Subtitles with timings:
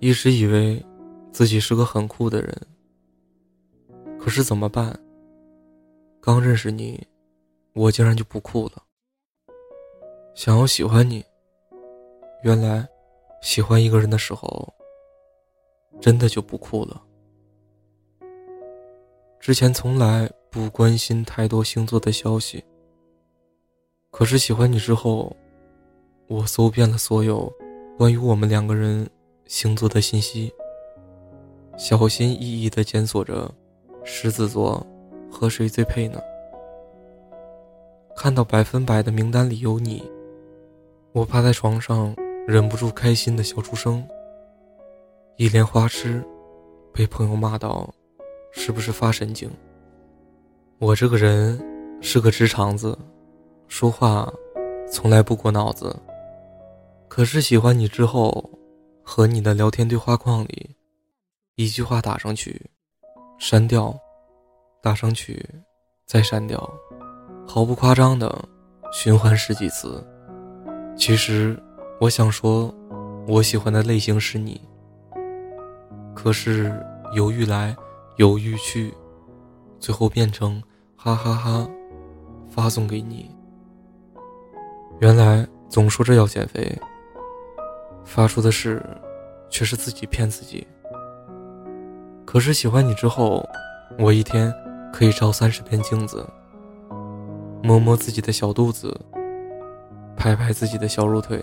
[0.00, 0.82] 一直以为
[1.30, 2.66] 自己是个很酷的人，
[4.18, 4.98] 可是怎么办？
[6.22, 7.06] 刚认识你，
[7.74, 8.82] 我竟然就不酷了。
[10.34, 11.22] 想要喜欢你，
[12.42, 12.88] 原来
[13.42, 14.72] 喜欢一个人的时候，
[16.00, 17.02] 真的就不酷了。
[19.38, 22.64] 之前从来不关心太多星座的消息，
[24.10, 25.36] 可是喜欢你之后，
[26.26, 27.52] 我搜遍了所有
[27.98, 29.06] 关于我们两个人
[29.50, 30.48] 星座的信息，
[31.76, 33.52] 小心翼翼地检索着
[34.04, 34.86] 狮子座
[35.28, 36.20] 和谁最配呢？
[38.14, 40.08] 看到百分百的名单里有你，
[41.10, 42.14] 我趴在床上
[42.46, 44.06] 忍不住开心的笑出声，
[45.34, 46.24] 一脸花痴，
[46.92, 47.92] 被朋友骂到。
[48.52, 49.50] 是不是发神经？
[50.78, 51.60] 我这个人
[52.00, 52.96] 是个直肠子，
[53.66, 54.32] 说话
[54.88, 55.96] 从来不过脑子。
[57.08, 58.48] 可是喜欢你之后，
[59.12, 60.70] 和你的聊天对话框里，
[61.56, 62.64] 一句话打上去，
[63.40, 63.92] 删掉，
[64.80, 65.44] 打上去，
[66.06, 66.72] 再删掉，
[67.44, 68.32] 毫不夸张的
[68.92, 70.06] 循环十几次。
[70.96, 71.60] 其实
[72.00, 72.72] 我想说，
[73.26, 74.60] 我喜欢的类型是你。
[76.14, 76.72] 可是
[77.12, 77.76] 犹豫来。
[78.16, 78.92] 犹豫去，
[79.78, 80.62] 最后变成
[80.94, 81.66] 哈哈哈，
[82.50, 83.34] 发送给你。
[85.00, 86.78] 原来总说着要减肥，
[88.10, 88.84] 发出的是，
[89.48, 90.66] 却是自己骗自己。
[92.24, 93.48] 可是喜欢你之后，
[94.00, 94.52] 我一天
[94.92, 96.26] 可以照三十遍镜子，
[97.62, 99.00] 摸摸自己的小肚子，
[100.16, 101.40] 拍拍自己的小肉腿，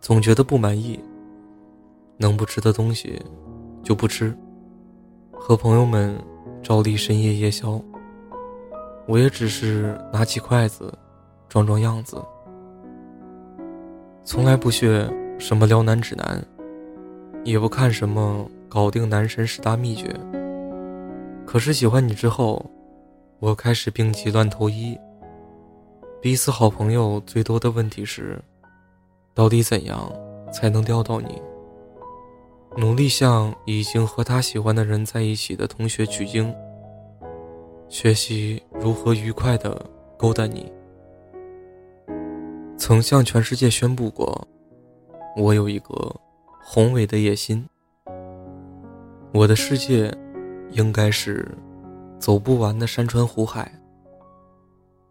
[0.00, 0.98] 总觉得不满意。
[2.16, 3.22] 能不吃的东西，
[3.82, 4.34] 就不吃。
[5.32, 6.18] 和朋友们
[6.62, 7.78] 照例深夜夜宵，
[9.06, 10.90] 我也只是拿起筷子，
[11.50, 12.16] 装装样子，
[14.30, 16.44] 从来不学什么撩男指南，
[17.44, 20.14] 也不看什么搞定男神十大秘诀。
[21.46, 22.70] 可是喜欢你之后，
[23.38, 24.98] 我开始病急乱投医。
[26.20, 28.38] 彼此好朋友最多的问题是，
[29.32, 30.12] 到底怎样
[30.52, 31.40] 才能撩到你？
[32.76, 36.54] 努力向已经和他喜欢的人在一起的同学取经，
[37.88, 39.82] 学习如何愉快的
[40.18, 40.70] 勾搭你。
[42.78, 44.46] 曾向全世界宣布过，
[45.36, 46.14] 我有一个
[46.62, 47.68] 宏伟的野心。
[49.34, 50.16] 我的世界，
[50.70, 51.46] 应该是
[52.20, 53.70] 走不完的山川湖海，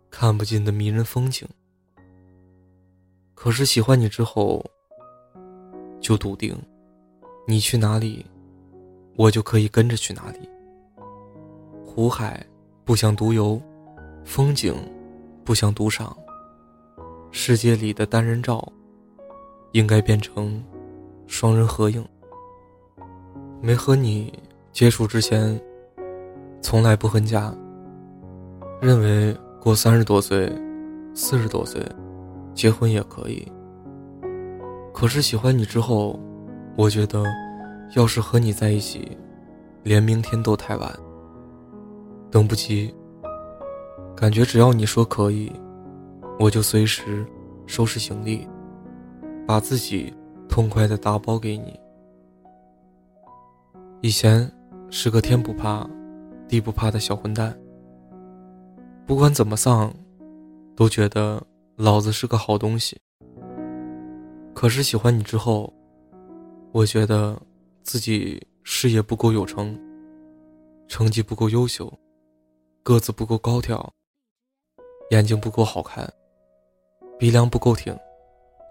[0.09, 1.45] 看不尽的迷人风景。
[3.35, 4.63] 可是喜欢你之后，
[5.99, 6.57] 就笃定。
[7.45, 8.25] 你去哪里，
[9.15, 10.49] 我就可以跟着去哪里。
[11.85, 12.45] 湖海
[12.85, 13.61] 不想独游，
[14.23, 14.73] 风景
[15.43, 16.17] 不想独赏。
[17.31, 18.65] 世界里的单人照，
[19.71, 20.63] 应该变成
[21.27, 22.05] 双人合影。
[23.61, 24.33] 没和你
[24.71, 25.59] 接触之前，
[26.61, 27.53] 从来不恨家。
[28.81, 30.51] 认为过三十多岁、
[31.13, 31.83] 四十多岁，
[32.53, 33.45] 结婚也可以。
[34.93, 36.19] 可是喜欢你之后。
[36.79, 37.23] 我觉得，
[37.95, 39.17] 要是和你在一起，
[39.81, 40.93] 连明天都太晚，
[42.29, 42.93] 等不及。
[44.15, 45.51] 感觉只要你说可以，
[46.39, 47.25] 我就随时
[47.65, 48.47] 收拾行李，
[49.47, 50.13] 把自己
[50.47, 51.79] 痛快的打包给你。
[54.01, 54.51] 以前
[54.89, 55.89] 是个天不怕
[56.47, 57.57] 地不怕的小混蛋，
[59.05, 59.93] 不管怎么丧，
[60.75, 61.41] 都觉得
[61.75, 62.97] 老子是个好东西。
[64.53, 65.73] 可是喜欢你之后。
[66.73, 67.41] 我觉得
[67.81, 69.79] 自己事业不够有成，
[70.87, 71.91] 成绩不够优秀，
[72.83, 73.93] 个子不够高挑，
[75.09, 76.07] 眼睛不够好看，
[77.17, 77.97] 鼻梁不够挺，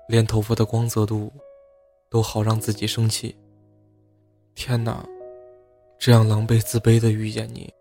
[0.09, 1.33] 连头发的光泽度
[2.09, 3.37] 都好让自己生气。
[4.55, 5.05] 天哪，
[5.99, 7.73] 这样狼狈自卑的遇见你，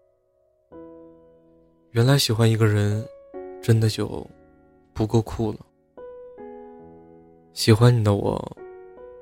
[1.92, 3.06] 原来喜欢一个人
[3.62, 4.26] 真的就
[4.94, 5.60] 不够酷了。
[7.54, 8.58] 喜欢你的我。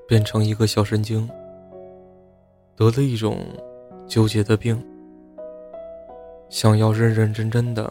[0.06, 1.28] 变成一个小神经，
[2.76, 3.40] 得了一种
[4.06, 4.78] 纠结的病，
[6.50, 7.90] 想要认认真真的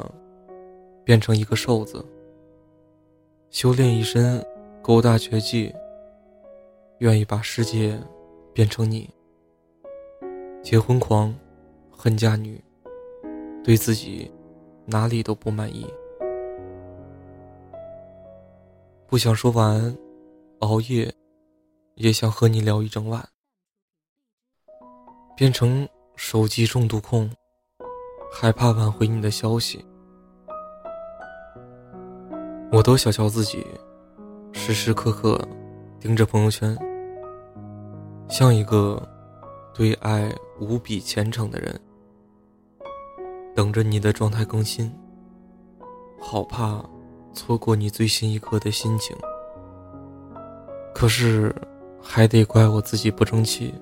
[1.04, 2.04] 变成一个瘦子，
[3.52, 4.42] 修炼一身
[4.80, 5.70] 勾搭绝技，
[7.00, 8.00] 愿意把世界
[8.54, 9.08] 变成你。
[10.62, 11.38] 结婚狂，
[11.90, 12.58] 恨嫁女，
[13.62, 14.32] 对自己
[14.86, 15.86] 哪里都不满意，
[19.06, 19.98] 不想说晚安，
[20.60, 21.12] 熬夜。
[21.96, 23.22] 也想和你聊一整晚，
[25.36, 27.30] 变成手机重度控，
[28.32, 29.84] 害怕挽回你的消息。
[32.72, 33.66] 我都小瞧自己，
[34.52, 35.38] 时时刻刻
[36.00, 36.74] 盯着朋友圈，
[38.30, 39.06] 像一个
[39.74, 41.78] 对爱无比虔诚的人，
[43.54, 44.90] 等着你的状态更新，
[46.18, 46.82] 好怕
[47.34, 49.14] 错过你最新一刻的心情。
[50.94, 51.54] 可是，
[52.00, 53.74] 还得怪我自己不争气，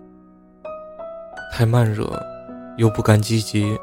[1.52, 2.10] 太慢热，
[2.76, 3.78] 又不敢积极，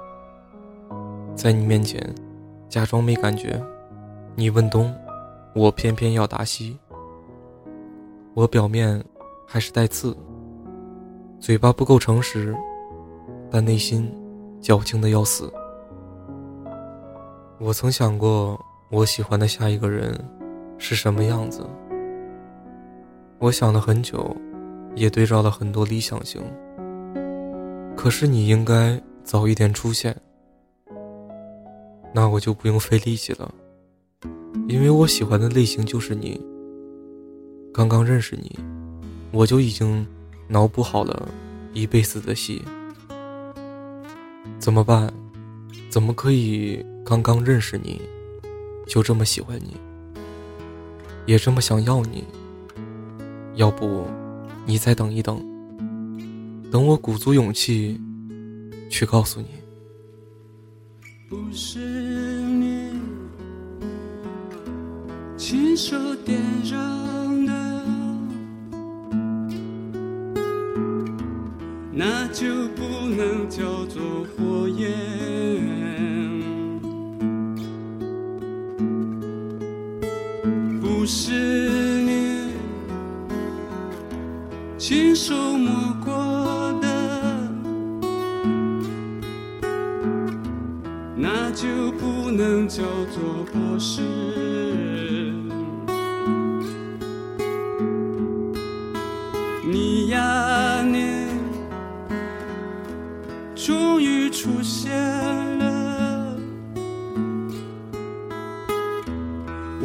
[1.34, 2.14] 在你面前
[2.68, 3.58] 假装没感觉。
[4.40, 4.94] 你问东，
[5.56, 6.78] 我偏偏要答西。
[8.36, 9.04] 我表面
[9.48, 10.16] 还是带刺，
[11.40, 12.56] 嘴巴不够诚实，
[13.50, 14.08] 但内心
[14.62, 15.52] 矫情的要死。
[17.58, 20.16] 我曾想过，我喜欢的下一个人
[20.78, 21.68] 是什么样子。
[23.40, 24.38] 我想了很久，
[24.94, 26.44] 也对照了很多理想型。
[27.96, 30.16] 可是你应该早一点出现，
[32.14, 33.52] 那我就不用费力气了。
[34.68, 36.40] 因为我喜欢的类型就是你。
[37.74, 38.58] 刚刚认识你，
[39.32, 40.06] 我就已经
[40.48, 41.30] 脑补好了
[41.74, 42.62] 一辈子的戏。
[44.60, 45.14] 怎么办？
[45.90, 48.02] 怎么可以刚刚认识你，
[48.88, 49.78] 就这么喜欢你，
[51.26, 52.24] 也这么想要你？
[53.56, 54.06] 要不，
[54.66, 55.38] 你再等一等，
[56.72, 58.02] 等我鼓足勇气
[58.90, 59.48] 去告诉你。
[61.30, 61.80] 不是
[65.50, 65.96] 亲手
[66.26, 66.38] 点
[66.70, 67.54] 燃的，
[71.90, 74.92] 那就不能叫做火焰。
[80.82, 81.32] 不是
[82.02, 82.52] 你
[84.78, 85.72] 亲手摸
[86.04, 86.88] 过的，
[91.16, 92.84] 那就不能叫
[93.14, 94.02] 做宝石。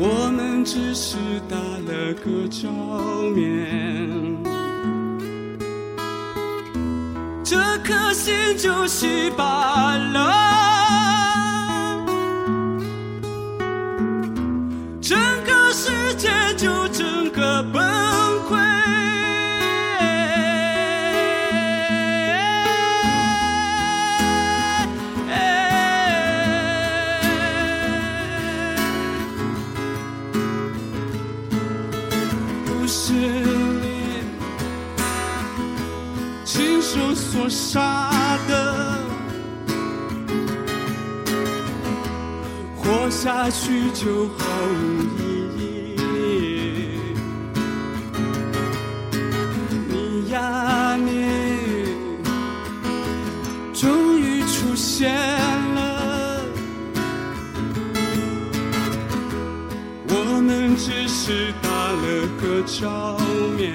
[0.05, 1.17] 我们只是
[1.49, 2.69] 打了个照
[3.33, 4.37] 面，
[7.45, 10.33] 这颗心就稀巴了，
[32.93, 34.21] 不是你
[36.45, 38.99] 亲手所杀的，
[42.77, 46.01] 活下去就毫无意义。
[49.89, 51.09] 你呀你，
[53.73, 56.43] 终于出现了。
[60.09, 61.55] 我们只是
[61.95, 63.17] 了个照
[63.57, 63.75] 面，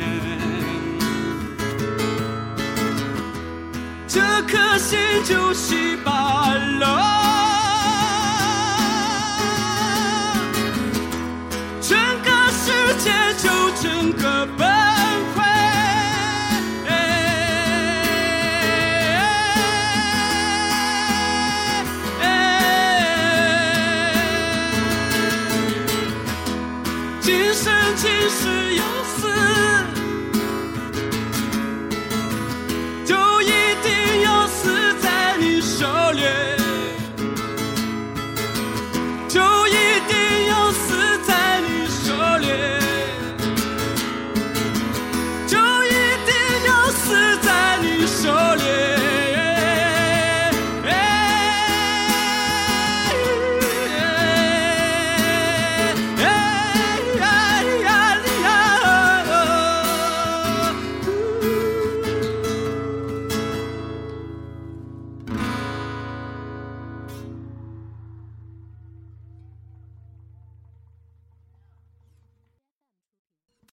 [4.07, 7.26] 这颗心就稀巴了。